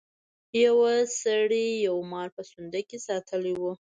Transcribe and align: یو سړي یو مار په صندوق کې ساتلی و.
یو 0.65 0.77
سړي 1.21 1.67
یو 1.87 1.97
مار 2.11 2.27
په 2.35 2.41
صندوق 2.51 2.85
کې 2.89 2.97
ساتلی 3.07 3.53
و. 3.57 3.63